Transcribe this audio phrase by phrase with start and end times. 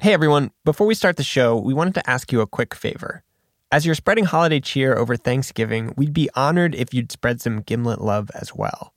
[0.00, 3.24] Hey everyone, before we start the show, we wanted to ask you a quick favor.
[3.72, 8.00] As you're spreading holiday cheer over Thanksgiving, we'd be honored if you'd spread some Gimlet
[8.00, 8.94] love as well.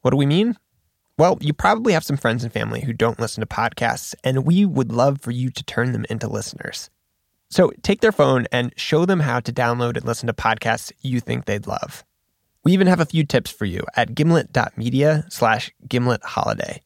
[0.00, 0.58] What do we mean?
[1.16, 4.66] Well, you probably have some friends and family who don't listen to podcasts, and we
[4.66, 6.90] would love for you to turn them into listeners.
[7.48, 11.20] So take their phone and show them how to download and listen to podcasts you
[11.20, 12.04] think they'd love.
[12.64, 16.82] We even have a few tips for you at gimlet.media slash gimlet holiday.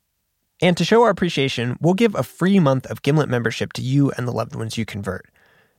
[0.65, 4.11] And to show our appreciation, we'll give a free month of Gimlet membership to you
[4.13, 5.27] and the loved ones you convert.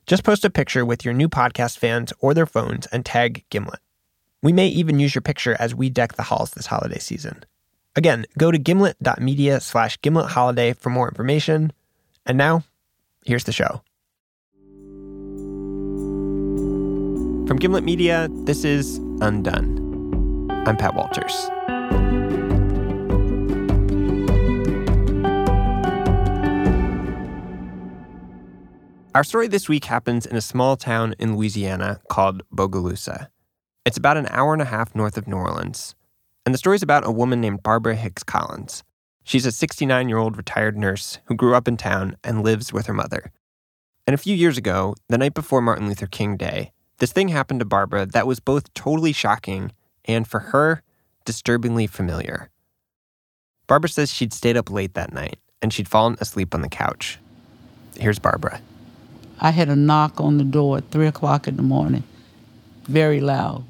[0.06, 3.80] Just post a picture with your new podcast fans or their phones and tag Gimlet.
[4.44, 7.44] We may even use your picture as we deck the halls this holiday season.
[7.96, 11.72] Again, go to gimlet.media slash gimlet holiday for more information.
[12.24, 12.62] And now,
[13.24, 13.82] here's the show.
[17.48, 20.48] From Gimlet Media, this is Undone.
[20.64, 21.50] I'm Pat Walters.
[29.16, 33.28] Our story this week happens in a small town in Louisiana called Bogalusa.
[33.86, 35.94] It's about an hour and a half north of New Orleans.
[36.44, 38.84] And the story's about a woman named Barbara Hicks Collins.
[39.24, 42.84] She's a 69 year old retired nurse who grew up in town and lives with
[42.88, 43.32] her mother.
[44.06, 47.60] And a few years ago, the night before Martin Luther King Day, this thing happened
[47.60, 49.72] to Barbara that was both totally shocking
[50.04, 50.82] and, for her,
[51.24, 52.50] disturbingly familiar.
[53.66, 57.18] Barbara says she'd stayed up late that night and she'd fallen asleep on the couch.
[57.98, 58.60] Here's Barbara.
[59.40, 62.04] I had a knock on the door at three o'clock in the morning,
[62.84, 63.64] very loud.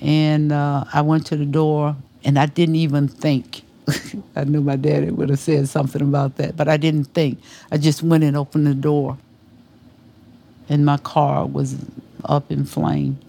[0.00, 3.62] And uh, I went to the door and I didn't even think.
[4.36, 7.38] I knew my daddy would have said something about that, but I didn't think.
[7.70, 9.18] I just went and opened the door.
[10.68, 11.76] And my car was
[12.24, 13.20] up in flame.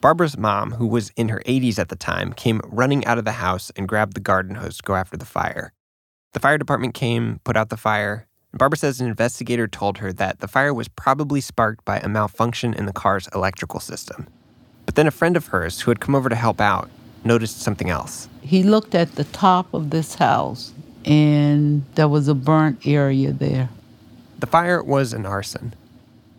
[0.00, 3.32] Barbara's mom, who was in her 80s at the time, came running out of the
[3.32, 5.72] house and grabbed the garden hose to go after the fire.
[6.34, 10.40] The fire department came, put out the fire, Barbara says an investigator told her that
[10.40, 14.26] the fire was probably sparked by a malfunction in the car's electrical system.
[14.86, 16.88] But then a friend of hers who had come over to help out
[17.24, 18.28] noticed something else.
[18.40, 20.72] He looked at the top of this house
[21.04, 23.68] and there was a burnt area there.
[24.38, 25.74] The fire was an arson.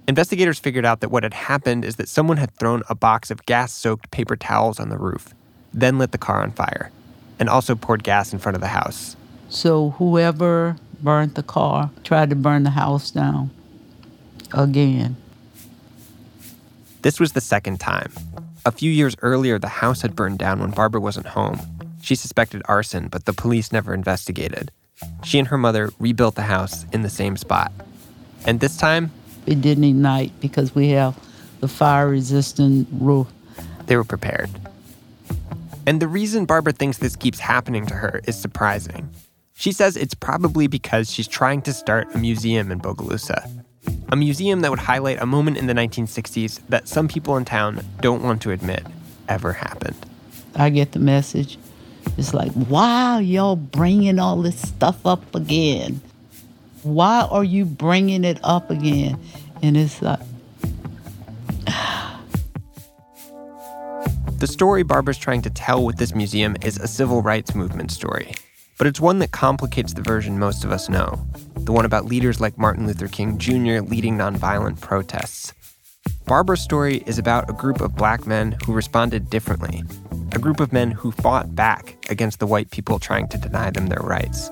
[0.07, 3.45] Investigators figured out that what had happened is that someone had thrown a box of
[3.45, 5.35] gas soaked paper towels on the roof,
[5.71, 6.91] then lit the car on fire,
[7.37, 9.15] and also poured gas in front of the house.
[9.49, 13.51] So whoever burned the car, tried to burn the house down
[14.53, 15.15] again.
[17.01, 18.11] This was the second time.
[18.65, 21.59] A few years earlier, the house had burned down when Barbara wasn't home.
[22.01, 24.71] She suspected arson, but the police never investigated.
[25.23, 27.71] She and her mother rebuilt the house in the same spot.
[28.45, 29.11] And this time,
[29.45, 31.17] it didn't ignite because we have
[31.61, 33.27] the fire resistant roof.
[33.85, 34.49] They were prepared.
[35.85, 39.09] And the reason Barbara thinks this keeps happening to her is surprising.
[39.59, 43.65] She says it's probably because she's trying to start a museum in Bogalusa.
[44.07, 47.85] A museum that would highlight a moment in the 1960s that some people in town
[47.99, 48.87] don't want to admit
[49.27, 49.97] ever happened.
[50.55, 51.57] I get the message.
[52.17, 55.99] It's like, why are y'all bringing all this stuff up again?
[56.83, 59.19] Why are you bringing it up again?
[59.61, 60.21] And it's like,
[64.37, 68.31] the story Barbara's trying to tell with this museum is a civil rights movement story
[68.79, 71.23] but it's one that complicates the version most of us know
[71.57, 73.81] the one about leaders like Martin Luther King Jr.
[73.81, 75.53] leading nonviolent protests.
[76.25, 79.83] Barbara's story is about a group of black men who responded differently,
[80.31, 83.87] a group of men who fought back against the white people trying to deny them
[83.87, 84.49] their rights,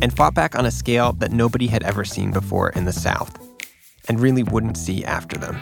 [0.00, 3.36] and fought back on a scale that nobody had ever seen before in the South,
[4.08, 5.58] and really wouldn't see after them.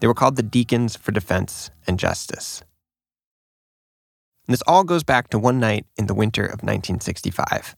[0.00, 2.64] They were called the Deacons for Defense and Justice.
[4.50, 7.76] And this all goes back to one night in the winter of 1965.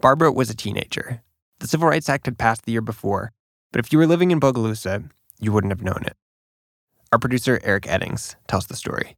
[0.00, 1.22] Barbara was a teenager.
[1.60, 3.30] The Civil Rights Act had passed the year before,
[3.70, 6.16] but if you were living in Bogalusa, you wouldn't have known it.
[7.12, 9.14] Our producer, Eric Eddings, tells the story.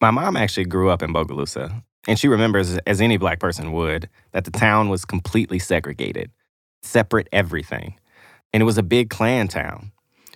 [0.00, 4.08] My mom actually grew up in Bogalusa, and she remembers, as any black person would,
[4.32, 6.30] that the town was completely segregated,
[6.80, 8.00] separate everything.
[8.54, 9.92] And it was a big Klan town.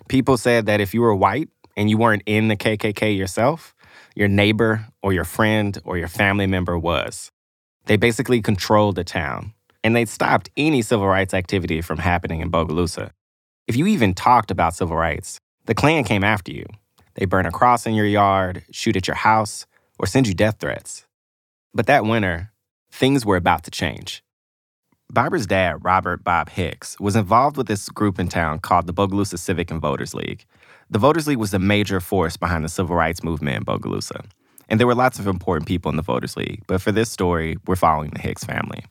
[0.07, 3.73] People said that if you were white and you weren't in the KKK yourself,
[4.19, 7.31] your neighbor or your friend or your family member was.
[7.85, 12.51] They basically controlled the town, and they stopped any civil rights activity from happening in
[12.51, 13.11] Bogalusa.
[13.65, 16.65] If you even talked about civil rights, the Klan came after you.
[17.15, 19.65] They burn a cross in your yard, shoot at your house,
[19.97, 21.05] or send you death threats.
[21.73, 22.51] But that winter,
[22.91, 24.21] things were about to change.
[25.11, 29.39] Barbara's dad, Robert Bob Hicks, was involved with this group in town called the Bogalusa
[29.39, 30.45] Civic and Voters League.
[30.91, 34.25] The Voters League was the major force behind the civil rights movement in Bogalusa.
[34.69, 37.57] And there were lots of important people in the Voters League, but for this story,
[37.67, 38.85] we're following the Hicks family.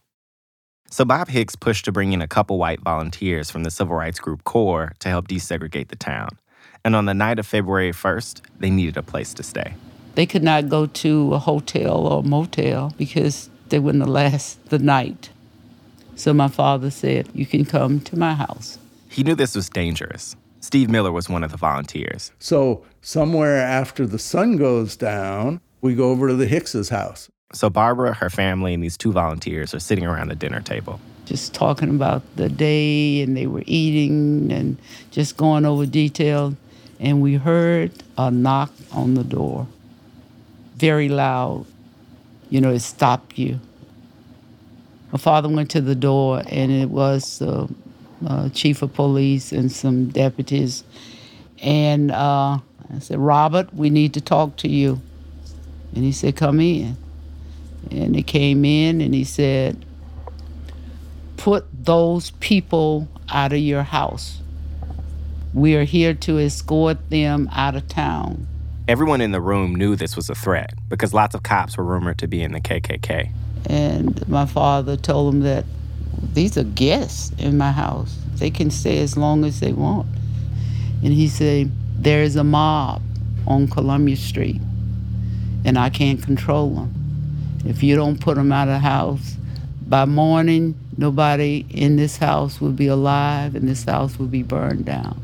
[0.90, 4.20] So Bob Hicks pushed to bring in a couple white volunteers from the civil rights
[4.20, 6.28] group CORE to help desegregate the town.
[6.84, 9.74] And on the night of February 1st, they needed a place to stay.
[10.14, 14.78] They could not go to a hotel or a motel because they wouldn't last the
[14.78, 15.30] night.
[16.14, 18.78] So my father said, You can come to my house.
[19.08, 20.36] He knew this was dangerous.
[20.60, 22.32] Steve Miller was one of the volunteers.
[22.38, 27.30] So, somewhere after the sun goes down, we go over to the Hicks's house.
[27.52, 31.00] So, Barbara, her family, and these two volunteers are sitting around the dinner table.
[31.26, 34.78] Just talking about the day, and they were eating and
[35.10, 36.54] just going over details.
[37.00, 39.68] And we heard a knock on the door,
[40.76, 41.66] very loud.
[42.50, 43.60] You know, it stopped you.
[45.12, 47.68] My father went to the door, and it was the
[48.26, 50.84] uh, chief of police and some deputies.
[51.60, 52.58] And uh,
[52.94, 55.00] I said, Robert, we need to talk to you.
[55.94, 56.96] And he said, Come in.
[57.90, 59.84] And he came in and he said,
[61.36, 64.40] Put those people out of your house.
[65.54, 68.46] We are here to escort them out of town.
[68.86, 72.18] Everyone in the room knew this was a threat because lots of cops were rumored
[72.18, 73.30] to be in the KKK.
[73.66, 75.64] And my father told them that
[76.32, 78.16] these are guests in my house.
[78.36, 80.06] They can stay as long as they want.
[81.02, 83.02] And he said, There's a mob
[83.46, 84.60] on Columbia Street,
[85.64, 86.94] and I can't control them.
[87.66, 89.36] If you don't put them out of the house,
[89.88, 94.84] by morning, nobody in this house will be alive and this house will be burned
[94.84, 95.20] down.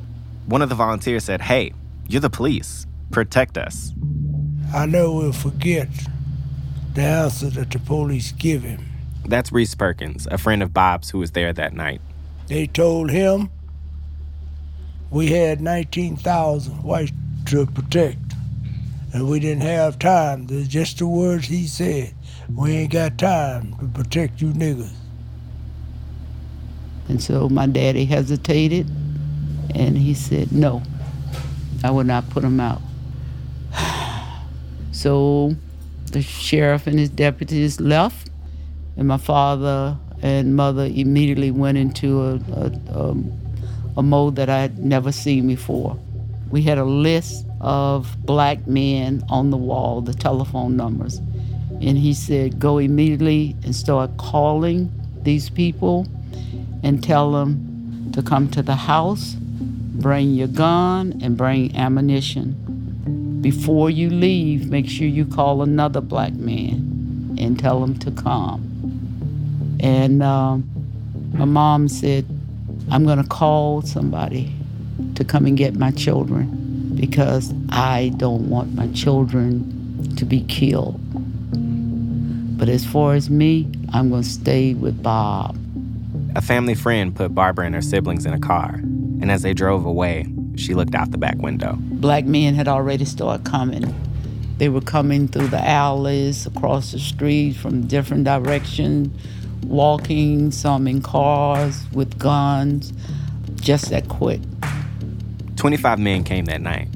[0.46, 1.72] One of the volunteers said, Hey,
[2.08, 2.86] you're the police.
[3.10, 3.92] Protect us.
[4.74, 5.88] I know we'll forget
[6.94, 8.93] the answer that the police give him.
[9.26, 12.00] That's Reese Perkins, a friend of Bob's who was there that night.
[12.48, 13.50] They told him
[15.10, 17.12] we had 19,000 whites
[17.46, 18.34] to protect,
[19.12, 20.46] and we didn't have time.
[20.46, 22.14] That's just the words he said.
[22.54, 24.92] We ain't got time to protect you niggas.
[27.08, 28.88] And so my daddy hesitated,
[29.74, 30.82] and he said, no,
[31.82, 32.80] I will not put him out.
[34.92, 35.54] so
[36.12, 38.23] the sheriff and his deputies left,
[38.96, 43.16] and my father and mother immediately went into a, a, a,
[43.98, 45.98] a mode that I had never seen before.
[46.50, 51.18] We had a list of black men on the wall, the telephone numbers.
[51.80, 54.92] And he said, go immediately and start calling
[55.22, 56.06] these people
[56.82, 63.40] and tell them to come to the house, bring your gun, and bring ammunition.
[63.40, 68.73] Before you leave, make sure you call another black man and tell him to come.
[69.84, 70.66] And um,
[71.34, 72.24] my mom said,
[72.90, 74.50] I'm going to call somebody
[75.14, 80.98] to come and get my children because I don't want my children to be killed.
[82.56, 85.58] But as far as me, I'm going to stay with Bob.
[86.34, 89.84] A family friend put Barbara and her siblings in a car, and as they drove
[89.84, 90.26] away,
[90.56, 91.76] she looked out the back window.
[91.78, 93.94] Black men had already started coming.
[94.56, 99.10] They were coming through the alleys, across the street from different directions
[99.64, 102.92] walking, some in cars with guns,
[103.56, 104.40] just that quick.
[105.56, 106.88] 25 men came that night.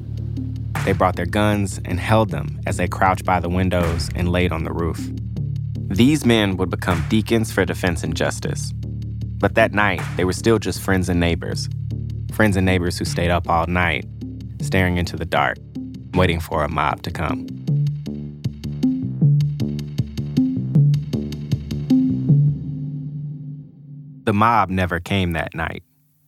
[0.85, 4.51] They brought their guns and held them as they crouched by the windows and laid
[4.51, 4.99] on the roof.
[5.89, 8.71] These men would become deacons for defense and justice.
[9.39, 11.69] But that night, they were still just friends and neighbors.
[12.31, 14.05] Friends and neighbors who stayed up all night,
[14.61, 15.57] staring into the dark,
[16.13, 17.47] waiting for a mob to come.
[24.29, 25.81] The mob never came that night.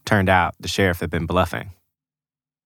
[0.06, 1.70] Turned out the sheriff had been bluffing.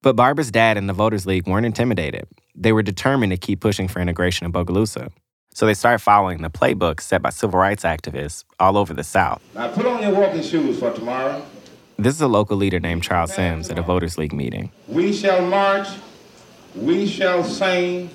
[0.01, 2.25] But Barbara's dad and the Voters League weren't intimidated.
[2.56, 5.12] They were determined to keep pushing for integration in Bogalusa.
[5.54, 9.42] So they started following the playbook set by civil rights activists all over the South.
[9.54, 11.46] Now put on your walking shoes for tomorrow.
[11.98, 14.72] This is a local leader named Charles Sims at a Voters League meeting.
[14.88, 15.89] We shall march,
[16.75, 18.10] we shall sing,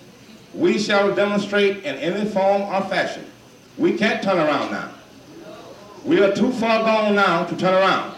[0.54, 3.26] we shall demonstrate in any form or fashion.
[3.76, 4.90] We can't turn around now.
[6.04, 8.14] We are too far gone now to turn around.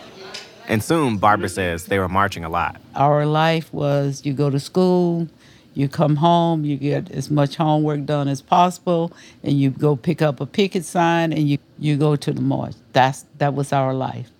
[0.69, 2.81] And soon, Barbara says they were marching a lot.
[2.95, 5.29] Our life was you go to school,
[5.75, 9.13] you come home, you get as much homework done as possible,
[9.43, 12.75] and you go pick up a picket sign and you, you go to the march.
[12.93, 14.31] That's that was our life.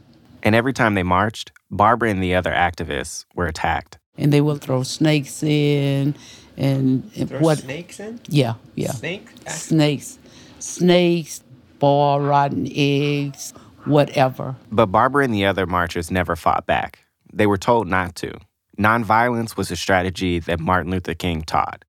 [0.43, 3.99] And every time they marched, Barbara and the other activists were attacked.
[4.17, 6.15] And they would throw snakes in
[6.57, 8.21] and, and Throw what snakes in?
[8.29, 8.91] Yeah, yeah.
[8.91, 9.33] Snakes?
[9.47, 10.19] Snakes.
[10.59, 11.43] Snakes,
[11.83, 13.53] ball rotten eggs,
[13.87, 14.55] whatever.
[14.71, 17.01] But Barbara and the other marchers never fought back.
[17.33, 18.39] They were told not to.
[18.79, 21.85] Nonviolence was a strategy that Martin Luther King taught.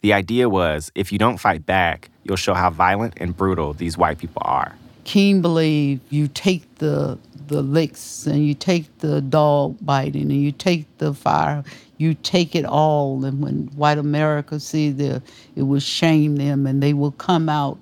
[0.00, 3.98] The idea was if you don't fight back, you'll show how violent and brutal these
[3.98, 4.74] white people are.
[5.04, 7.18] King believed you take the
[7.48, 11.64] the licks and you take the dog biting and you take the fire,
[11.98, 13.24] you take it all.
[13.26, 15.22] And when white America see the,
[15.54, 17.78] it will shame them and they will come out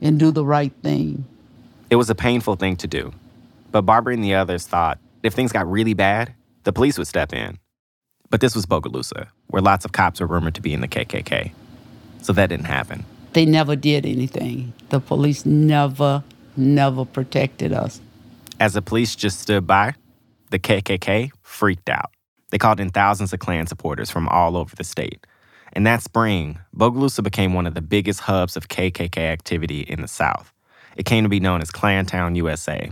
[0.00, 1.24] and do the right thing.
[1.90, 3.12] It was a painful thing to do.
[3.70, 7.32] But Barbara and the others thought if things got really bad, the police would step
[7.32, 7.58] in.
[8.30, 11.52] But this was Bogalusa, where lots of cops were rumored to be in the KKK.
[12.22, 13.04] So that didn't happen.
[13.32, 14.72] They never did anything.
[14.90, 16.22] The police never,
[16.56, 18.00] never protected us.
[18.60, 19.94] As the police just stood by,
[20.50, 22.10] the KKK freaked out.
[22.50, 25.26] They called in thousands of Klan supporters from all over the state.
[25.72, 30.08] And that spring, Bogalusa became one of the biggest hubs of KKK activity in the
[30.08, 30.52] South.
[30.96, 32.90] It came to be known as Klantown, USA,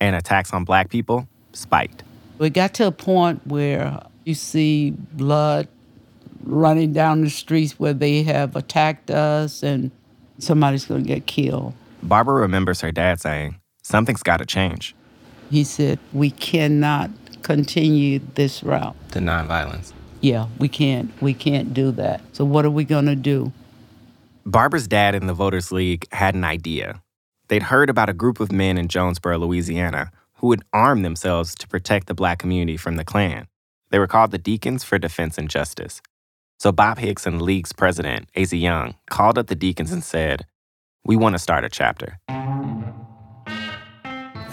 [0.00, 2.02] and attacks on black people spiked.
[2.40, 5.68] It got to a point where you see blood
[6.42, 9.90] running down the streets where they have attacked us and
[10.38, 11.74] somebody's going to get killed.
[12.02, 14.94] Barbara remembers her dad saying, Something's got to change.
[15.50, 17.10] He said, We cannot
[17.42, 18.96] continue this route.
[19.12, 19.92] To nonviolence.
[20.26, 21.12] Yeah, we can't.
[21.22, 22.20] We can't do that.
[22.32, 23.52] So, what are we going to do?
[24.44, 27.00] Barbara's dad in the Voters League had an idea.
[27.46, 31.68] They'd heard about a group of men in Jonesboro, Louisiana, who would arm themselves to
[31.68, 33.46] protect the black community from the Klan.
[33.90, 36.02] They were called the Deacons for Defense and Justice.
[36.58, 40.44] So Bob Hicks and the League's president, Asa Young, called up the Deacons and said,
[41.04, 42.18] We want to start a chapter.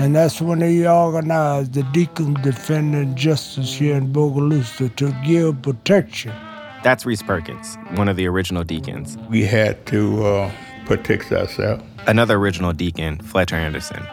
[0.03, 6.33] And that's when they organized the Deacons Defending Justice here in Bogalusa to give protection.
[6.83, 9.17] That's Reese Perkins, one of the original deacons.
[9.29, 10.51] We had to uh,
[10.86, 11.86] protect ourselves.
[12.05, 14.05] Another original deacon, Fletcher Anderson.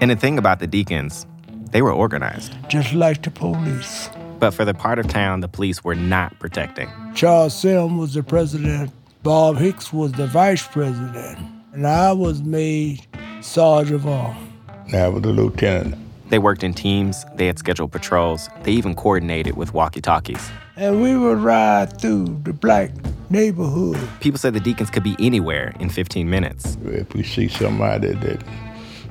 [0.00, 1.26] And the thing about the deacons,
[1.72, 2.54] they were organized.
[2.70, 4.08] Just like the police.
[4.38, 6.88] But for the part of town the police were not protecting.
[7.14, 8.92] Charles Sim was the president.
[9.22, 11.38] Bob Hicks was the vice president.
[11.74, 13.06] And I was made
[13.42, 14.48] sergeant of arms.
[14.92, 15.96] I was the lieutenant.
[16.30, 20.50] They worked in teams, they had scheduled patrols, they even coordinated with walkie talkies.
[20.76, 22.90] And we would ride through the black
[23.30, 23.98] neighborhood.
[24.20, 26.76] People said the deacons could be anywhere in 15 minutes.
[26.84, 28.44] If we see somebody that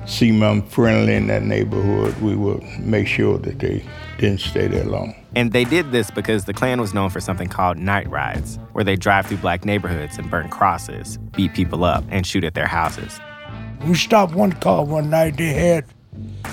[0.06, 3.84] seemed unfriendly in that neighborhood, we would make sure that they
[4.18, 5.14] didn't stay there long.
[5.36, 8.84] And they did this because the Klan was known for something called night rides, where
[8.84, 12.66] they drive through black neighborhoods and burn crosses, beat people up, and shoot at their
[12.66, 13.20] houses.
[13.86, 15.36] We stopped one car one night.
[15.36, 15.84] They had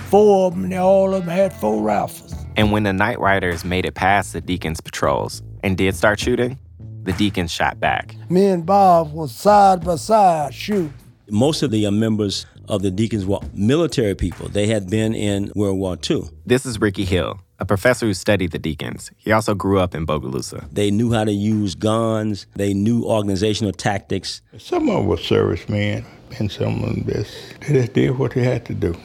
[0.10, 2.34] four of them, and all of them had four rifles.
[2.56, 6.58] And when the night riders made it past the deacons' patrols and did start shooting,
[7.04, 8.16] the deacons shot back.
[8.30, 10.94] Me and Bob was side by side shooting.
[11.30, 14.48] Most of the members of the deacons were military people.
[14.48, 16.24] They had been in World War II.
[16.46, 19.12] This is Ricky Hill, a professor who studied the deacons.
[19.18, 20.68] He also grew up in Bogalusa.
[20.72, 22.46] They knew how to use guns.
[22.56, 24.42] They knew organizational tactics.
[24.58, 26.06] Some of them were servicemen,
[26.38, 28.96] and some of them just, they just did what they had to do.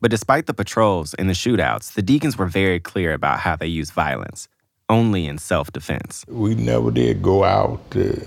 [0.00, 3.66] But despite the patrols and the shootouts, the deacons were very clear about how they
[3.66, 4.48] used violence,
[4.88, 6.24] only in self defense.
[6.28, 8.26] We never did go out to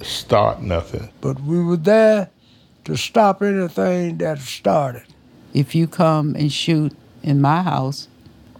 [0.00, 1.10] start nothing.
[1.20, 2.30] But we were there
[2.84, 5.04] to stop anything that started.
[5.52, 6.92] If you come and shoot
[7.22, 8.08] in my house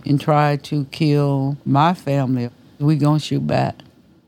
[0.06, 3.76] and try to kill my family, we gonna shoot back.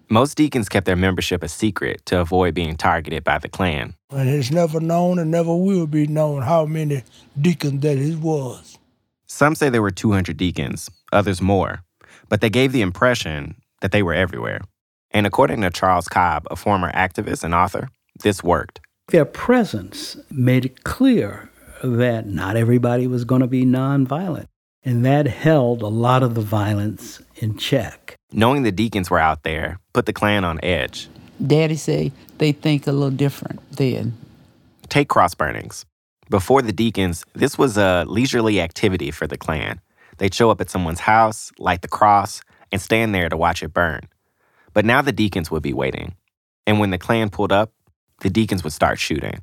[0.08, 3.94] Most deacons kept their membership a secret to avoid being targeted by the Klan.
[4.10, 7.02] And it's never known and never will be known how many
[7.40, 8.78] deacons that it was.
[9.26, 11.82] Some say there were 200 deacons, others more,
[12.28, 14.60] but they gave the impression that they were everywhere.
[15.10, 17.88] And according to Charles Cobb, a former activist and author,
[18.22, 18.80] this worked.
[19.08, 21.50] Their presence made it clear
[21.82, 24.46] that not everybody was going to be nonviolent.
[24.84, 28.15] And that held a lot of the violence in check.
[28.33, 31.09] Knowing the deacons were out there put the Klan on edge.
[31.45, 34.16] Daddy say they think a little different then.
[34.88, 35.85] Take cross burnings.
[36.28, 39.80] Before the deacons, this was a leisurely activity for the Klan.
[40.18, 42.40] They'd show up at someone's house, light the cross,
[42.73, 44.09] and stand there to watch it burn.
[44.73, 46.16] But now the deacons would be waiting.
[46.66, 47.73] And when the Klan pulled up,
[48.21, 49.42] the deacons would start shooting.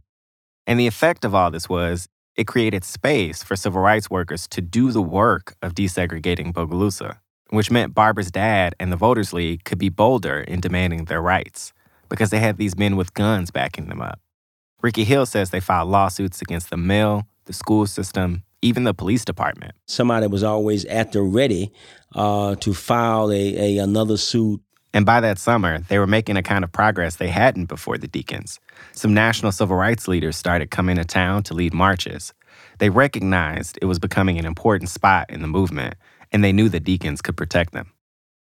[0.67, 4.61] And the effect of all this was it created space for civil rights workers to
[4.61, 7.19] do the work of desegregating Bogalusa,
[7.53, 11.71] which meant Barbara's dad and the Voters League could be bolder in demanding their rights
[12.09, 14.19] because they had these men with guns backing them up.
[14.81, 19.23] Ricky Hill says they filed lawsuits against the mill, the school system, even the police
[19.23, 19.73] department.
[19.87, 21.71] Somebody was always at the ready
[22.15, 24.61] uh, to file a, a another suit.
[24.93, 28.07] And by that summer, they were making a kind of progress they hadn't before the
[28.07, 28.59] Deacons.
[28.93, 32.33] Some national civil rights leaders started coming to town to lead marches.
[32.79, 35.95] They recognized it was becoming an important spot in the movement,
[36.33, 37.91] and they knew the Deacons could protect them.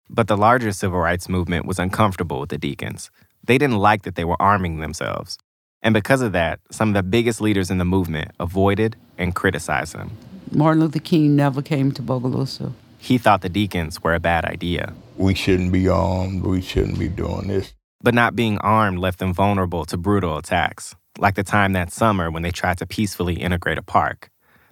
[0.09, 3.09] But the larger civil rights movement was uncomfortable with the Deacons.
[3.43, 5.37] They didn't like that they were arming themselves.
[5.81, 9.95] And because of that, some of the biggest leaders in the movement avoided and criticized
[9.95, 10.11] them.
[10.51, 12.73] Martin Luther King never came to Bogalusa.
[12.99, 14.93] He thought the deacons were a bad idea.
[15.17, 16.43] We shouldn't be armed.
[16.43, 17.73] We shouldn't be doing this.
[18.03, 22.29] But not being armed left them vulnerable to brutal attacks, like the time that summer
[22.29, 24.29] when they tried to peacefully integrate a park.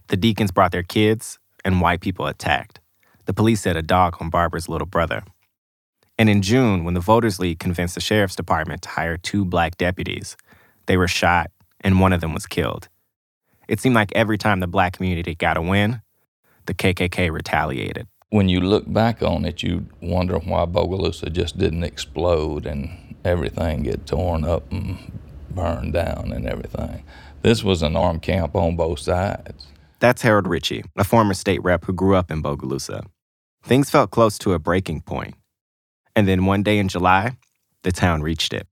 [0.07, 2.78] The deacons brought their kids, and white people attacked.
[3.29, 5.23] The police set a dog on Barbara's little brother.
[6.17, 9.77] And in June, when the Voters League convinced the sheriff's department to hire two black
[9.77, 10.35] deputies,
[10.87, 12.89] they were shot, and one of them was killed.
[13.67, 16.01] It seemed like every time the black community got a win,
[16.65, 18.07] the KKK retaliated.
[18.29, 23.83] When you look back on it, you wonder why Bogalusa just didn't explode and everything
[23.83, 25.19] get torn up and
[25.51, 27.03] burned down and everything.
[27.43, 29.67] This was an armed camp on both sides.
[29.99, 33.05] That's Harold Ritchie, a former state rep who grew up in Bogalusa.
[33.63, 35.35] Things felt close to a breaking point.
[36.15, 37.37] And then one day in July,
[37.83, 38.67] the town reached it.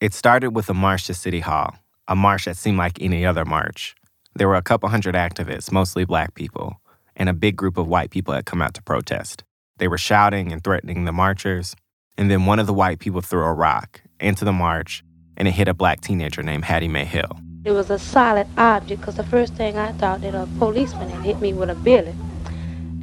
[0.00, 1.76] It started with a march to City Hall,
[2.08, 3.94] a march that seemed like any other march.
[4.34, 6.80] There were a couple hundred activists, mostly black people,
[7.14, 9.44] and a big group of white people had come out to protest.
[9.76, 11.76] They were shouting and threatening the marchers,
[12.16, 15.04] and then one of the white people threw a rock into the march,
[15.36, 17.38] and it hit a black teenager named Hattie Mae Hill.
[17.64, 21.22] It was a solid object because the first thing I thought that a policeman had
[21.22, 22.14] hit me with a billy.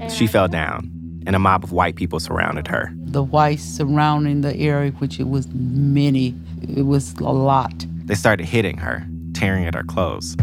[0.10, 0.89] She fell down,
[1.25, 2.92] and a mob of white people surrounded her.
[2.96, 7.86] The whites surrounding the area, which it was many, it was a lot.
[8.06, 10.38] They started hitting her, tearing at her clothes.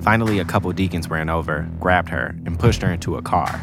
[0.00, 3.60] Finally, a couple deacons ran over, grabbed her, and pushed her into a car.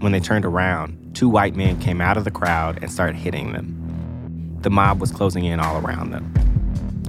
[0.00, 3.52] When they turned around, two white men came out of the crowd and started hitting
[3.52, 4.58] them.
[4.62, 6.32] The mob was closing in all around them,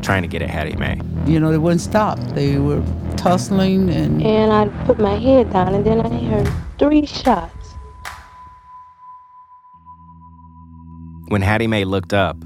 [0.03, 1.00] trying to get at Hattie Mae.
[1.25, 2.19] You know, they wouldn't stop.
[2.36, 2.83] They were
[3.17, 7.75] tussling and And I put my head down, and then I heard three shots.
[11.29, 12.38] When Hattie Mae looked up,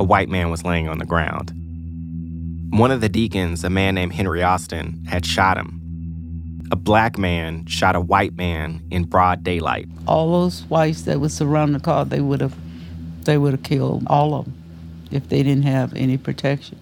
[0.00, 1.52] a white man was laying on the ground.
[2.70, 5.78] One of the deacons, a man named Henry Austin, had shot him.
[6.72, 9.86] A black man shot a white man in broad daylight.
[10.06, 12.56] all those whites that was surrounding the car, they would have,
[13.24, 14.61] they would have killed all of them
[15.12, 16.78] if they didn't have any protection.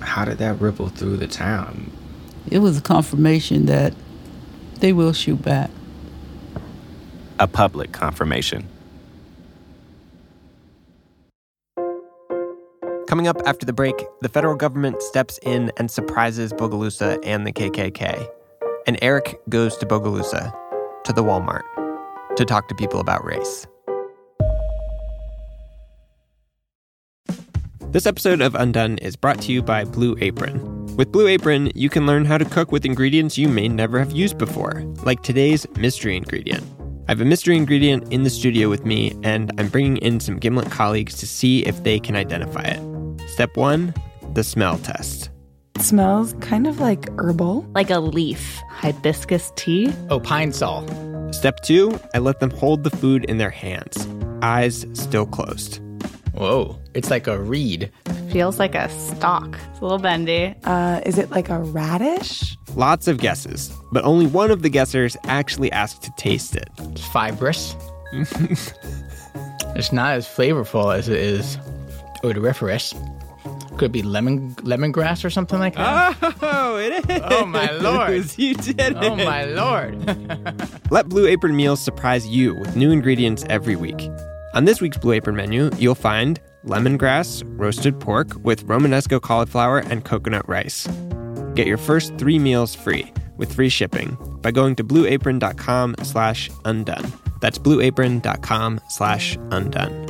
[0.00, 1.90] How did that ripple through the town?
[2.50, 3.94] It was a confirmation that
[4.80, 5.70] they will shoot back.
[7.38, 8.68] A public confirmation.
[13.06, 17.52] Coming up after the break, the federal government steps in and surprises Bogalusa and the
[17.52, 18.26] KKK.
[18.86, 20.52] And Eric goes to Bogalusa,
[21.04, 21.62] to the Walmart,
[22.36, 23.66] to talk to people about race.
[27.92, 30.86] This episode of Undone is brought to you by Blue Apron.
[30.96, 34.12] With Blue Apron, you can learn how to cook with ingredients you may never have
[34.12, 36.64] used before, like today's mystery ingredient.
[37.06, 40.38] I have a mystery ingredient in the studio with me, and I'm bringing in some
[40.38, 43.28] Gimlet colleagues to see if they can identify it.
[43.28, 43.92] Step one
[44.32, 45.28] the smell test.
[45.74, 47.70] It smells kind of like herbal.
[47.74, 48.58] Like a leaf.
[48.70, 49.92] Hibiscus tea.
[50.08, 50.88] Oh, Pine-Sol.
[51.30, 54.08] Step two I let them hold the food in their hands,
[54.40, 55.82] eyes still closed.
[56.34, 57.90] Whoa, it's like a reed.
[58.30, 59.58] Feels like a stalk.
[59.70, 60.54] It's a little bendy.
[60.64, 62.56] Uh, is it like a radish?
[62.74, 66.68] Lots of guesses, but only one of the guessers actually asked to taste it.
[66.78, 67.76] It's fibrous.
[69.74, 71.58] it's not as flavorful as it is
[72.24, 72.94] odoriferous.
[73.76, 76.16] Could be lemon lemongrass or something like that.
[76.42, 77.20] Oh, it is.
[77.24, 78.38] Oh, my lord.
[78.38, 78.96] you did it.
[78.96, 79.96] Oh my lord.
[80.90, 83.98] Let Blue Apron meals surprise you with new ingredients every week.
[84.54, 90.04] On this week's Blue Apron menu, you'll find lemongrass, roasted pork with Romanesco cauliflower and
[90.04, 90.86] coconut rice.
[91.54, 97.10] Get your first three meals free with free shipping by going to blueapron.com slash undone.
[97.40, 100.06] That's blueapron.com slash undone.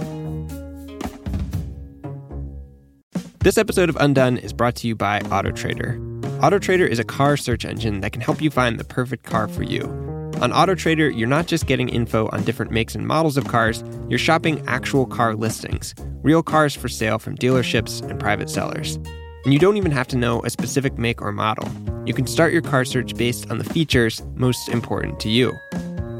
[3.40, 6.20] This episode of Undone is brought to you by AutoTrader.
[6.40, 9.62] AutoTrader is a car search engine that can help you find the perfect car for
[9.62, 10.11] you.
[10.42, 14.18] On AutoTrader, you're not just getting info on different makes and models of cars, you're
[14.18, 18.96] shopping actual car listings, real cars for sale from dealerships and private sellers.
[19.44, 21.70] And you don't even have to know a specific make or model.
[22.06, 25.56] You can start your car search based on the features most important to you.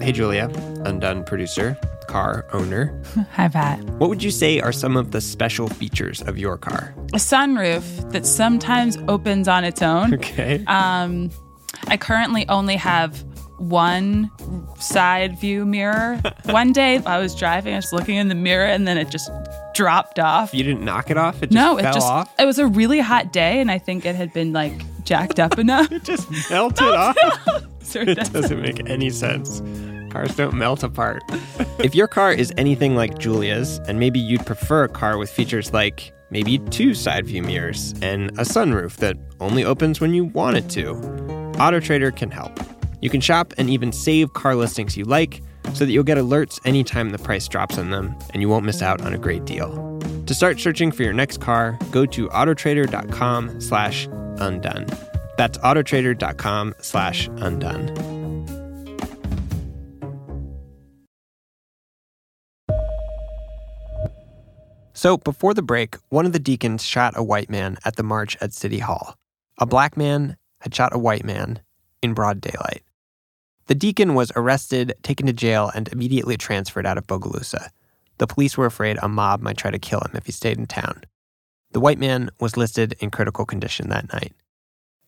[0.01, 0.49] Hey, Julia,
[0.85, 3.03] Undone producer, car owner.
[3.33, 3.83] Hi, Pat.
[3.99, 6.95] What would you say are some of the special features of your car?
[7.13, 10.15] A sunroof that sometimes opens on its own.
[10.15, 10.65] Okay.
[10.69, 11.29] Um,
[11.89, 13.25] I currently only have
[13.69, 14.31] one
[14.79, 16.21] side view mirror.
[16.47, 19.31] one day I was driving, I was looking in the mirror, and then it just
[19.75, 20.53] dropped off.
[20.53, 21.43] You didn't knock it off?
[21.43, 22.35] It just no, it fell just off?
[22.39, 24.73] it was a really hot day, and I think it had been like
[25.05, 25.91] jacked up enough.
[25.93, 27.17] it just melted off.
[27.83, 29.63] So it that's- doesn't make any sense.
[30.13, 31.23] Cars don't melt apart.
[31.79, 35.73] if your car is anything like Julia's, and maybe you'd prefer a car with features
[35.73, 40.57] like maybe two side view mirrors, and a sunroof that only opens when you want
[40.57, 40.95] it to.
[41.55, 42.59] AutoTrader can help.
[43.03, 45.43] You can shop and even save car listings you like
[45.75, 48.81] so that you'll get alerts anytime the price drops on them and you won't miss
[48.81, 49.99] out on a great deal.
[50.27, 54.07] To start searching for your next car, go to autotrader.com slash
[54.39, 54.87] undone.
[55.37, 58.13] That's autotrader.com slash undone.
[64.95, 68.37] So, before the break, one of the deacons shot a white man at the march
[68.41, 69.17] at City Hall.
[69.59, 71.61] A black man had shot a white man
[72.03, 72.83] in broad daylight.
[73.67, 77.71] The deacon was arrested, taken to jail, and immediately transferred out of Bogalusa.
[78.19, 80.67] The police were afraid a mob might try to kill him if he stayed in
[80.67, 81.03] town.
[81.73, 84.33] The white man was listed in critical condition that night.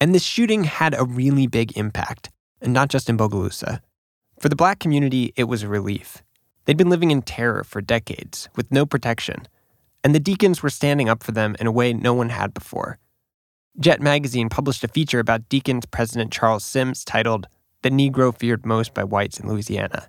[0.01, 3.81] And this shooting had a really big impact, and not just in Bogalusa.
[4.39, 6.23] For the black community, it was a relief.
[6.65, 9.47] They'd been living in terror for decades, with no protection,
[10.03, 12.99] and the deacons were standing up for them in a way no one had before.
[13.79, 17.47] Jet magazine published a feature about Deacons President Charles Sims titled
[17.85, 20.09] The Negro Feared Most by Whites in Louisiana.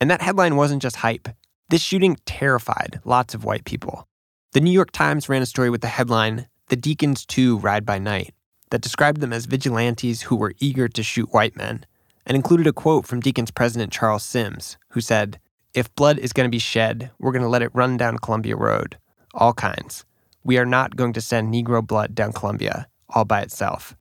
[0.00, 1.28] And that headline wasn't just hype.
[1.68, 4.08] This shooting terrified lots of white people.
[4.54, 8.00] The New York Times ran a story with the headline, The Deacons Too Ride by
[8.00, 8.34] Night,
[8.72, 11.86] that described them as vigilantes who were eager to shoot white men,
[12.26, 15.38] and included a quote from Deacons President Charles Sims, who said,
[15.74, 18.56] If blood is going to be shed, we're going to let it run down Columbia
[18.56, 18.98] Road.
[19.32, 20.04] All kinds.
[20.42, 23.95] We are not going to send Negro blood down Columbia all by itself.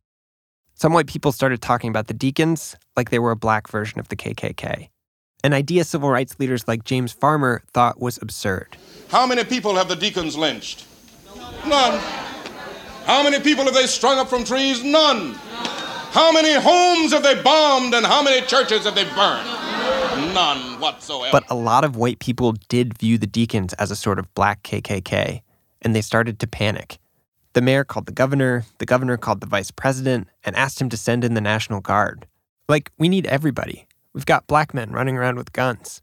[0.77, 4.09] Some white people started talking about the deacons like they were a black version of
[4.09, 4.89] the KKK.
[5.41, 8.75] An idea civil rights leaders like James Farmer thought was absurd.
[9.07, 10.85] How many people have the deacons lynched?
[11.65, 11.99] None.
[13.05, 14.83] How many people have they strung up from trees?
[14.83, 15.35] None.
[16.11, 19.47] How many homes have they bombed and how many churches have they burned?
[20.33, 21.29] None whatsoever.
[21.31, 24.63] But a lot of white people did view the deacons as a sort of black
[24.63, 25.41] KKK,
[25.83, 26.97] and they started to panic.
[27.55, 30.97] The mayor called the governor, the governor called the vice president, and asked him to
[30.97, 32.27] send in the National Guard.
[32.67, 33.87] Like, we need everybody.
[34.11, 36.01] We've got black men running around with guns.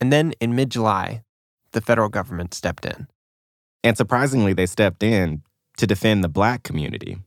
[0.00, 1.24] And then in mid July,
[1.72, 3.06] the federal government stepped in.
[3.84, 5.42] And surprisingly, they stepped in
[5.76, 7.18] to defend the black community.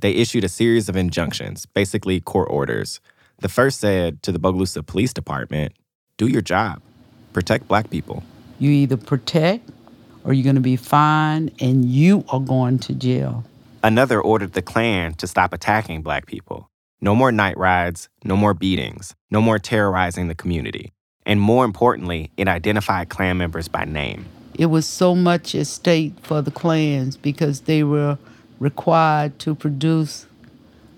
[0.00, 3.00] They issued a series of injunctions, basically court orders.
[3.38, 5.74] The first said to the Bogalusa Police Department,
[6.16, 6.82] do your job,
[7.34, 8.24] protect black people.
[8.58, 9.70] You either protect
[10.24, 13.44] or you're going to be fined and you are going to jail.
[13.82, 16.68] Another ordered the Klan to stop attacking black people.
[17.00, 20.92] No more night rides, no more beatings, no more terrorizing the community.
[21.24, 24.26] And more importantly, it identified Klan members by name.
[24.54, 28.18] It was so much at stake for the Klans because they were
[28.58, 30.26] required to produce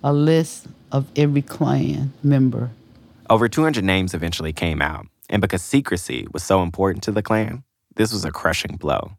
[0.03, 2.71] a list of every Klan member.
[3.31, 7.63] Over 200 names eventually came out, and because secrecy was so important to the Klan,
[7.97, 9.13] this was a crushing blow.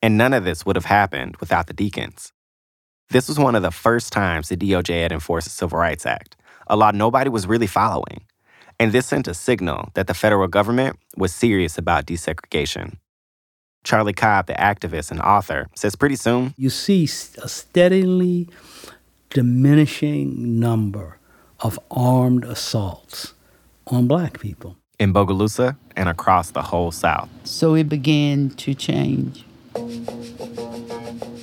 [0.00, 2.32] And none of this would have happened without the deacons.
[3.10, 6.36] This was one of the first times the DOJ had enforced the Civil Rights Act,
[6.66, 8.24] a law nobody was really following.
[8.80, 12.96] And this sent a signal that the federal government was serious about desegregation.
[13.84, 18.48] Charlie Cobb, the activist and author, says pretty soon you see a steadily
[19.30, 21.18] diminishing number
[21.60, 23.34] of armed assaults
[23.86, 27.28] on black people in Bogalusa and across the whole South.
[27.42, 29.44] So it began to change.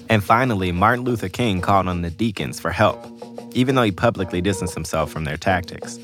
[0.09, 3.05] And finally, Martin Luther King called on the deacons for help,
[3.51, 5.99] even though he publicly distanced himself from their tactics.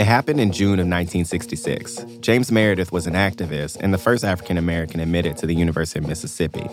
[0.00, 2.06] It happened in June of 1966.
[2.20, 6.06] James Meredith was an activist and the first African American admitted to the University of
[6.06, 6.66] Mississippi.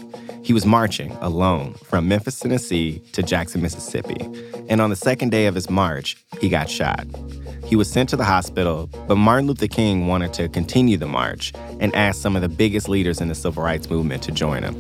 [0.44, 4.16] He was marching alone from Memphis, Tennessee to Jackson, Mississippi.
[4.70, 7.06] And on the second day of his march, he got shot.
[7.66, 11.52] He was sent to the hospital, but Martin Luther King wanted to continue the march
[11.82, 14.74] and asked some of the biggest leaders in the civil rights movement to join him.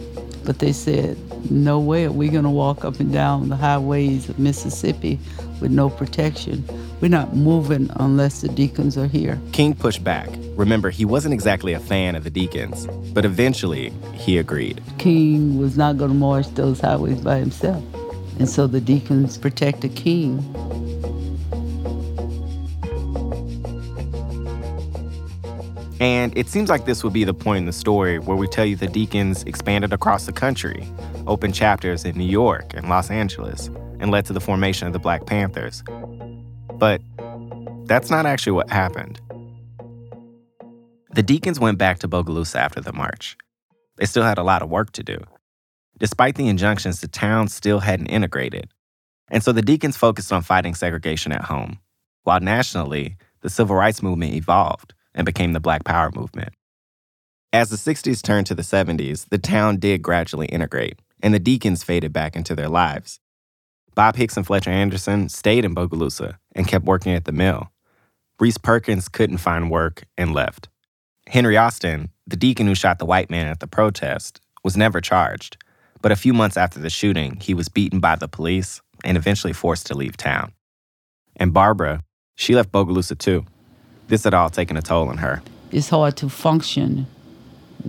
[0.45, 1.17] But they said,
[1.51, 5.19] no way are we going to walk up and down the highways of Mississippi
[5.59, 6.63] with no protection.
[7.01, 9.39] We're not moving unless the deacons are here.
[9.51, 10.29] King pushed back.
[10.55, 14.81] Remember, he wasn't exactly a fan of the deacons, but eventually he agreed.
[14.97, 17.83] King was not going to march those highways by himself.
[18.39, 20.43] And so the deacons protected King.
[25.99, 28.65] And it seems like this would be the point in the story where we tell
[28.65, 30.87] you the deacons expanded across the country,
[31.25, 34.99] opened chapters in New York and Los Angeles, and led to the formation of the
[34.99, 35.83] Black Panthers.
[36.73, 37.01] But
[37.86, 39.19] that's not actually what happened.
[41.12, 43.38] The deacons went back to Bogalusa after the march.
[43.95, 45.17] They still had a lot of work to do.
[45.99, 48.69] Despite the injunctions, the town still hadn't integrated.
[49.29, 51.79] And so the deacons focused on fighting segregation at home,
[52.23, 56.53] while nationally, the civil rights movement evolved and became the Black Power movement.
[57.51, 61.83] As the 60s turned to the 70s, the town did gradually integrate, and the Deacons
[61.83, 63.19] faded back into their lives.
[63.97, 67.71] Bob Hicks and Fletcher Anderson stayed in Bogalusa and kept working at the mill.
[68.39, 70.69] Reese Perkins couldn't find work and left.
[71.25, 75.57] Henry Austin, the deacon who shot the white man at the protest, was never charged,
[76.03, 79.51] but a few months after the shooting, he was beaten by the police and eventually
[79.51, 80.51] forced to leave town.
[81.36, 82.03] And Barbara,
[82.36, 83.45] she left Bogalusa too.
[84.10, 85.41] This had all taken a toll on her.
[85.71, 87.07] It's hard to function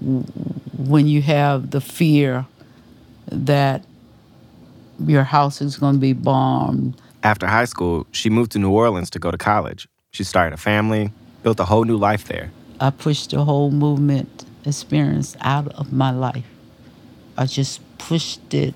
[0.01, 2.47] when you have the fear
[3.31, 3.85] that
[5.07, 7.01] your house is going to be bombed.
[7.23, 9.89] After high school, she moved to New Orleans to go to college.
[10.11, 12.51] She started a family, built a whole new life there.
[12.81, 16.47] I pushed the whole movement experience out of my life.
[17.37, 18.75] I just pushed it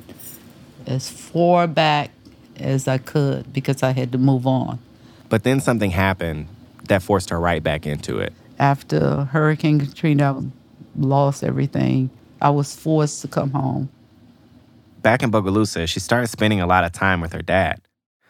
[0.87, 2.11] as far back
[2.57, 4.79] as I could because I had to move on.
[5.29, 6.49] But then something happened
[6.89, 8.33] that forced her right back into it.
[8.59, 10.43] After Hurricane Katrina, I
[10.97, 12.11] lost everything.
[12.41, 13.89] I was forced to come home.
[15.03, 17.81] Back in Bogalusa, she started spending a lot of time with her dad.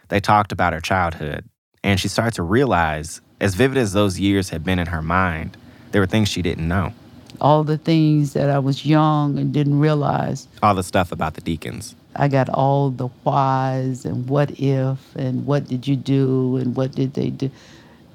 [0.09, 1.45] They talked about her childhood,
[1.85, 5.59] and she started to realize, as vivid as those years had been in her mind,
[5.91, 6.95] there were things she didn't know.
[7.43, 10.49] All the things that I was young and didn't realize.
[10.63, 11.95] All the stuff about the deacons.
[12.17, 16.93] I got all the whys and what if and what did you do and what
[16.93, 17.51] did they do.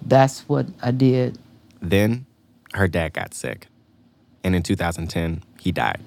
[0.01, 1.37] That's what I did.
[1.79, 2.25] Then
[2.73, 3.67] her dad got sick.
[4.43, 5.99] And in 2010, he died.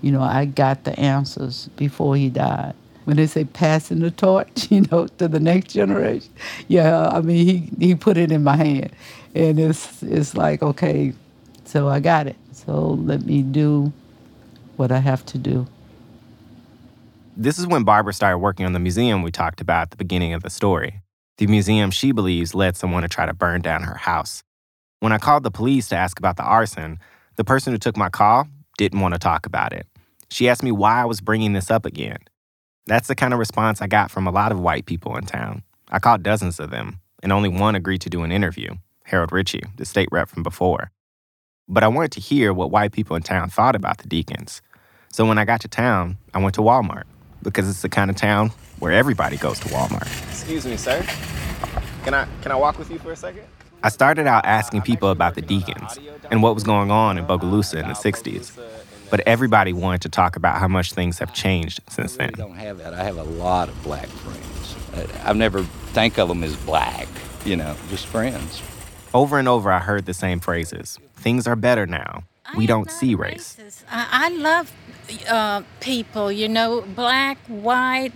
[0.00, 2.74] You know, I got the answers before he died.
[3.04, 6.32] When they say passing the torch, you know, to the next generation.
[6.68, 8.90] Yeah, I mean, he, he put it in my hand.
[9.34, 11.14] And it's, it's like, okay,
[11.64, 12.36] so I got it.
[12.52, 13.92] So let me do
[14.76, 15.66] what I have to do.
[17.36, 20.32] This is when Barbara started working on the museum we talked about at the beginning
[20.32, 21.02] of the story.
[21.38, 24.42] The museum she believes led someone to try to burn down her house.
[25.00, 26.98] When I called the police to ask about the arson,
[27.36, 29.86] the person who took my call didn't want to talk about it.
[30.30, 32.18] She asked me why I was bringing this up again.
[32.86, 35.62] That's the kind of response I got from a lot of white people in town.
[35.90, 38.70] I called dozens of them, and only one agreed to do an interview
[39.04, 40.90] Harold Ritchie, the state rep from before.
[41.66, 44.62] But I wanted to hear what white people in town thought about the deacons.
[45.10, 47.04] So when I got to town, I went to Walmart
[47.42, 50.06] because it's the kind of town where everybody goes to Walmart.
[50.30, 51.02] Excuse me, sir.
[52.04, 53.44] Can I can I walk with you for a second?
[53.82, 55.98] I started out asking people about the deacons
[56.30, 58.58] and what was going on in Bogalusa in the 60s.
[59.10, 62.30] But everybody wanted to talk about how much things have changed since then.
[62.34, 62.92] I don't have that.
[62.92, 64.76] I have a lot of black friends.
[65.24, 65.62] I've never
[65.92, 67.08] think of them as black,
[67.44, 68.60] you know, just friends.
[69.14, 70.98] Over and over, I heard the same phrases.
[71.16, 72.24] Things are better now.
[72.56, 73.82] We don't see race.
[73.90, 74.72] I, I love
[75.28, 78.12] uh, people, you know, black, white,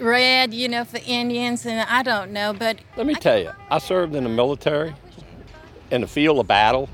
[0.00, 2.78] red, you know, for Indians, and I don't know, but.
[2.96, 4.94] Let me tell you, I served in the military.
[5.90, 6.88] In the field of battle,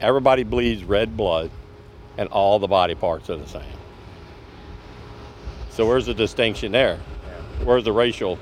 [0.00, 1.50] everybody bleeds red blood,
[2.16, 3.62] and all the body parts are the same.
[5.70, 6.98] So where's the distinction there?
[7.64, 8.38] Where's the racial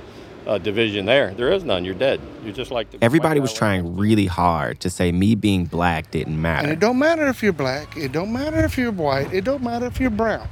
[0.46, 1.32] uh, division there?
[1.34, 1.84] There is none.
[1.84, 2.20] You're dead.
[2.44, 6.40] You're just like the Everybody was trying really hard to say me being black didn't
[6.40, 6.58] matter.
[6.60, 6.72] And matter.
[6.72, 9.86] it don't matter if you're black, it don't matter if you're white, it don't matter
[9.86, 10.48] if you're brown.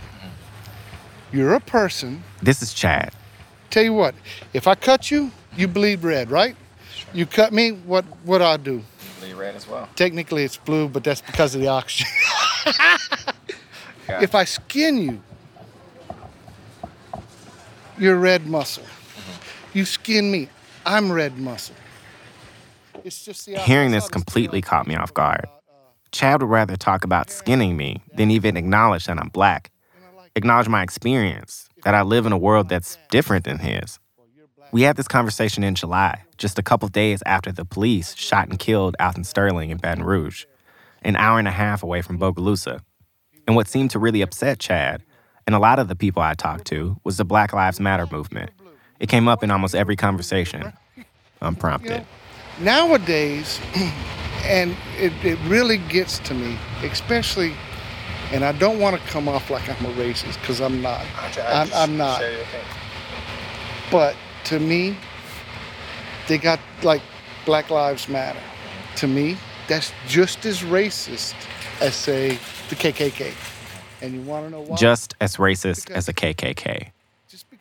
[1.32, 2.22] You're a person.
[2.42, 3.12] This is Chad.
[3.74, 4.14] Tell you what,
[4.52, 6.54] if I cut you, you bleed red, right?
[7.12, 8.84] You cut me, what what I do?
[9.18, 9.88] Bleed red as well.
[9.96, 12.06] Technically it's blue, but that's because of the oxygen.
[14.22, 15.22] if I skin you,
[17.98, 18.84] you're red muscle.
[18.84, 19.78] Mm-hmm.
[19.78, 20.48] You skin me,
[20.86, 21.74] I'm red muscle.
[23.02, 25.46] It's just the Hearing this completely caught me off guard.
[26.12, 29.72] Chad would rather talk about skinning me than even acknowledge that I'm black,
[30.36, 33.98] acknowledge my experience, that I live in a world that's different than his.
[34.72, 38.58] We had this conversation in July, just a couple days after the police shot and
[38.58, 40.46] killed Alton Sterling in Baton Rouge,
[41.02, 42.80] an hour and a half away from Bogalusa.
[43.46, 45.02] And what seemed to really upset Chad,
[45.46, 48.50] and a lot of the people I talked to, was the Black Lives Matter movement.
[48.98, 52.04] It came up in almost every conversation, um, unprompted.
[52.58, 53.60] nowadays,
[54.44, 57.52] and it, it really gets to me, especially,
[58.32, 61.04] and I don't want to come off like I'm a racist because I'm not.
[61.38, 62.22] I'm, I'm not.
[63.90, 64.96] But to me,
[66.28, 67.02] they got like
[67.44, 68.40] Black Lives Matter.
[68.96, 69.36] To me,
[69.68, 71.34] that's just as racist
[71.80, 73.32] as, say, the KKK.
[74.02, 74.76] And you want to know why?
[74.76, 76.90] just as racist as a KKK.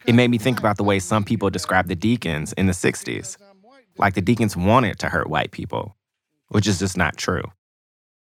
[0.06, 3.38] It made me think about the way some people described the deacons in the 60s,
[3.98, 5.96] like the deacons wanted to hurt white people,
[6.50, 7.44] which is just not true.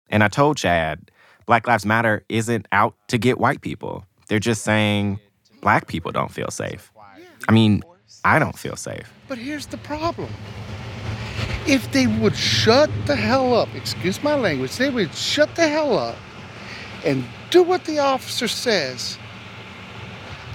[0.09, 1.11] And I told Chad,
[1.47, 4.05] Black Lives Matter isn't out to get white people.
[4.29, 5.21] They're just saying
[5.61, 6.91] black people don't feel safe.
[7.49, 7.85] I mean,
[8.25, 9.13] I don't feel safe.
[9.29, 10.29] But here's the problem.
[11.67, 15.97] If they would shut the hell up, excuse my language, they would shut the hell
[15.97, 16.17] up
[17.05, 19.17] and do what the officer says,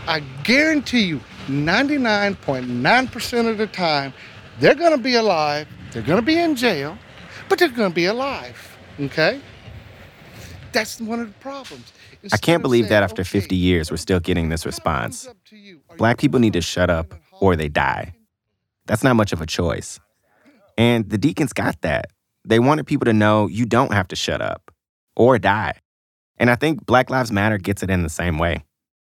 [0.07, 4.13] I guarantee you 99.9% of the time,
[4.59, 5.67] they're going to be alive.
[5.91, 6.97] They're going to be in jail,
[7.47, 8.77] but they're going to be alive.
[8.99, 9.39] Okay?
[10.71, 11.91] That's one of the problems.
[12.31, 15.27] I can't believe that after 50 years, we're still getting this response.
[15.97, 18.13] Black people need to shut up or they die.
[18.85, 19.99] That's not much of a choice.
[20.77, 22.05] And the deacons got that.
[22.45, 24.71] They wanted people to know you don't have to shut up
[25.15, 25.79] or die.
[26.37, 28.63] And I think Black Lives Matter gets it in the same way.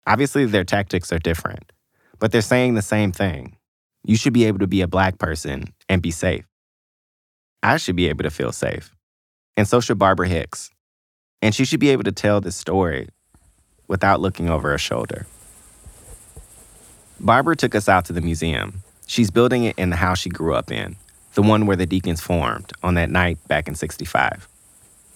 [0.05, 1.71] Obviously, their tactics are different,
[2.19, 3.57] but they're saying the same thing.
[4.03, 6.45] You should be able to be a black person and be safe.
[7.61, 8.93] I should be able to feel safe.
[9.55, 10.69] And so should Barbara Hicks.
[11.43, 13.09] And she should be able to tell this story
[13.89, 15.27] without looking over her shoulder.
[17.19, 18.81] Barbara took us out to the museum.
[19.07, 20.95] She's building it in the house she grew up in,
[21.33, 24.47] the one where the Deacons formed on that night back in 65.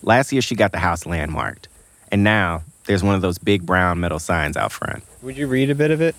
[0.03, 1.69] Last year, she got the house landmarked,
[2.11, 5.05] and now there's one of those big brown metal signs out front.
[5.21, 6.13] Would you read a bit of it?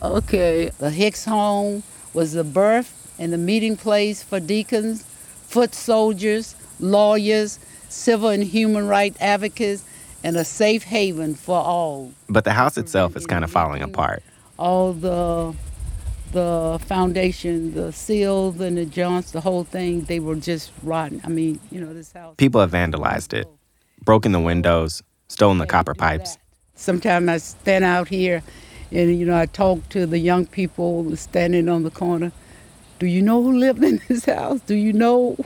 [0.00, 1.82] Okay, the Hicks home
[2.14, 5.02] was the birth and the meeting place for deacons,
[5.48, 7.58] foot soldiers, lawyers,
[7.90, 9.84] civil and human rights advocates,
[10.22, 12.12] and a safe haven for all.
[12.28, 14.22] But the house itself is kind of falling apart.
[14.58, 15.54] All the
[16.32, 21.20] the foundation, the seals and the joints, the whole thing, they were just rotten.
[21.24, 22.36] I mean, you know, this house.
[22.36, 23.48] People have vandalized it,
[24.04, 26.38] broken the windows, stolen the copper pipes.
[26.76, 28.42] Sometimes I stand out here
[28.92, 32.32] and, you know, I talk to the young people standing on the corner.
[32.98, 34.60] Do you know who lived in this house?
[34.60, 35.36] Do you know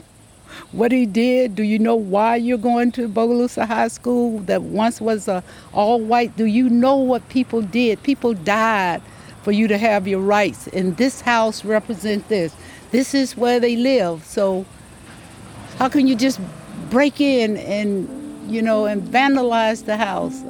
[0.71, 1.55] what he did?
[1.55, 5.99] Do you know why you're going to Bogalusa High School that once was a all
[5.99, 6.35] white?
[6.37, 8.01] Do you know what people did?
[8.03, 9.01] People died
[9.43, 10.67] for you to have your rights.
[10.67, 12.55] And this house represents this.
[12.91, 14.25] This is where they live.
[14.25, 14.65] So
[15.77, 16.39] how can you just
[16.89, 20.41] break in and, you know, and vandalize the house?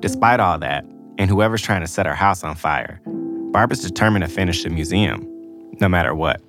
[0.00, 0.84] Despite all that,
[1.18, 3.00] and whoever's trying to set our house on fire,
[3.52, 5.28] Barbara's determined to finish the museum,
[5.78, 6.40] no matter what.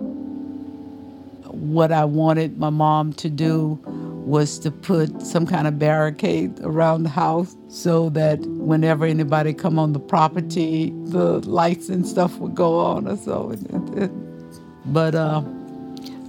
[1.52, 3.78] What I wanted my mom to do
[4.26, 9.78] was to put some kind of barricade around the house so that whenever anybody come
[9.78, 13.54] on the property, the lights and stuff would go on or so.
[14.86, 15.42] But uh,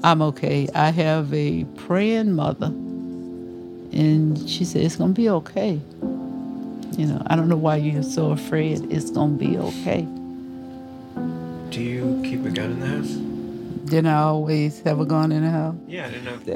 [0.04, 0.68] I'm okay.
[0.76, 5.80] I have a praying mother, and she said it's gonna be okay.
[6.96, 8.92] You know, I don't know why you're so afraid.
[8.92, 10.06] It's gonna be okay.
[11.74, 13.10] Do you keep a gun in the house?
[13.90, 15.74] Didn't I always have a gun in the house?
[15.88, 16.46] Yeah, I didn't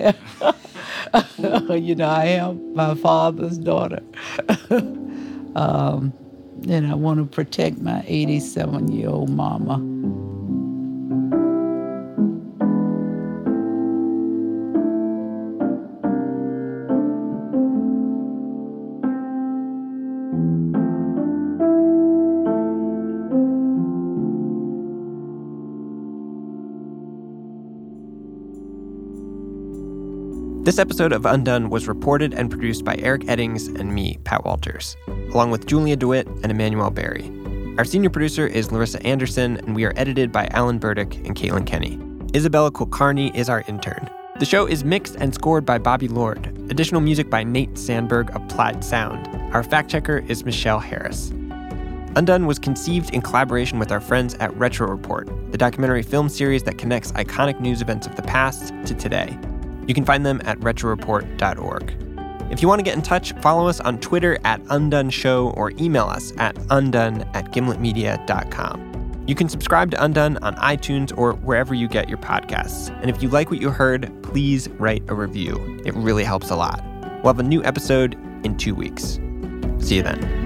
[1.40, 1.74] know.
[1.74, 4.00] you know, I am my father's daughter.
[5.56, 6.12] um,
[6.68, 9.78] and I want to protect my 87 year old mama.
[30.68, 34.98] This episode of Undone was reported and produced by Eric Eddings and me, Pat Walters,
[35.32, 37.32] along with Julia DeWitt and Emanuele Berry.
[37.78, 41.66] Our senior producer is Larissa Anderson, and we are edited by Alan Burdick and Caitlin
[41.66, 41.98] Kenney.
[42.36, 44.10] Isabella Kulkarni is our intern.
[44.40, 46.48] The show is mixed and scored by Bobby Lord.
[46.70, 49.26] Additional music by Nate Sandberg of Plaid Sound.
[49.54, 51.30] Our fact checker is Michelle Harris.
[52.14, 56.62] Undone was conceived in collaboration with our friends at Retro Report, the documentary film series
[56.64, 59.38] that connects iconic news events of the past to today.
[59.88, 61.94] You can find them at retroreport.org.
[62.52, 65.72] If you want to get in touch, follow us on Twitter at Undone Show or
[65.72, 68.88] email us at undone at gimletmedia.com.
[69.26, 72.88] You can subscribe to Undone on iTunes or wherever you get your podcasts.
[73.02, 75.82] And if you like what you heard, please write a review.
[75.84, 76.82] It really helps a lot.
[77.22, 78.14] We'll have a new episode
[78.46, 79.20] in two weeks.
[79.80, 80.37] See you then.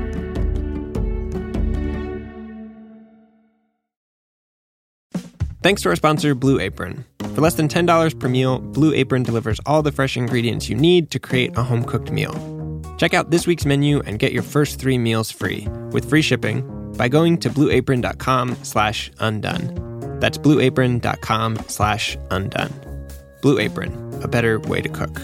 [5.62, 7.05] Thanks to our sponsor, Blue Apron.
[7.20, 11.12] For less than $10 per meal, Blue Apron delivers all the fresh ingredients you need
[11.12, 12.35] to create a home cooked meal.
[12.98, 16.67] Check out this week's menu and get your first three meals free with free shipping
[16.96, 20.19] by going to blueapron.com slash undone.
[20.19, 23.08] That's blueapron.com slash undone.
[23.40, 25.17] Blue Apron, a better way to cook.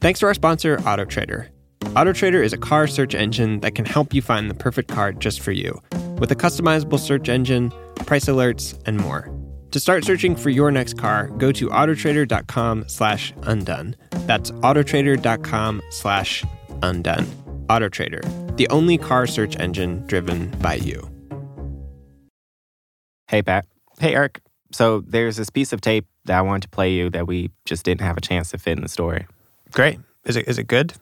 [0.00, 1.48] Thanks to our sponsor, AutoTrader.
[1.80, 5.40] AutoTrader is a car search engine that can help you find the perfect car just
[5.40, 5.80] for you
[6.18, 7.72] with a customizable search engine,
[8.06, 9.30] price alerts, and more.
[9.72, 13.96] To start searching for your next car, go to autotrader.com slash undone.
[14.26, 16.44] That's autotrader.com slash
[16.82, 17.26] undone.
[17.66, 21.10] AutoTrader, the only car search engine driven by you.
[23.28, 23.66] Hey, Pat.
[23.98, 24.40] Hey, Eric.
[24.72, 27.84] So there's this piece of tape that I wanted to play you that we just
[27.84, 29.26] didn't have a chance to fit in the story.
[29.72, 29.98] Great.
[30.24, 30.92] Is it is it good?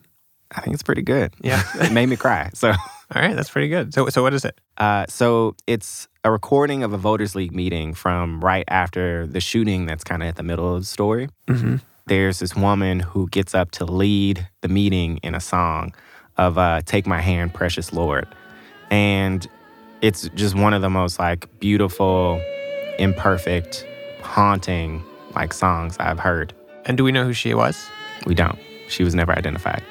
[0.57, 1.35] I think it's pretty good.
[1.41, 1.63] Yeah.
[1.81, 2.51] it made me cry.
[2.55, 2.71] So,
[3.15, 3.93] all right, that's pretty good.
[3.95, 4.61] So, so what is it?
[4.79, 9.87] Uh, so it's a recording of a voters league meeting from right after the shooting.
[9.87, 11.29] That's kind of at the middle of the story.
[11.49, 11.77] Mm-hmm.
[12.07, 15.95] There's this woman who gets up to lead the meeting in a song
[16.37, 18.29] of uh, "Take My Hand, Precious Lord,"
[18.91, 19.47] and
[20.03, 22.43] it's just one of the most like beautiful,
[22.99, 23.87] imperfect,
[24.23, 25.03] haunting
[25.35, 26.53] like songs I've heard.
[26.85, 27.89] And do we know who she was?
[28.27, 28.59] We don't.
[28.89, 29.83] She was never identified.